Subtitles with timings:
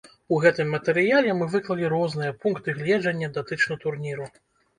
[0.35, 4.27] У гэтым матэрыяле мы выклалі розныя пункты гледжання датычна турніру.